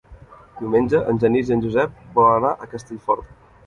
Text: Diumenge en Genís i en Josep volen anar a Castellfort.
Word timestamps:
Diumenge 0.61 1.03
en 1.13 1.21
Genís 1.25 1.53
i 1.53 1.55
en 1.59 1.63
Josep 1.69 2.03
volen 2.19 2.37
anar 2.43 2.57
a 2.67 2.75
Castellfort. 2.77 3.35